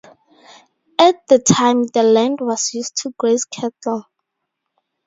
At 0.97 1.27
the 1.27 1.37
time, 1.37 1.83
the 1.85 2.01
land 2.01 2.39
was 2.41 2.73
used 2.73 2.97
to 3.03 3.13
graze 3.15 3.45
cattle. 3.45 4.07